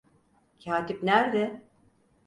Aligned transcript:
Katip 0.59 1.03
nerde? 1.03 1.61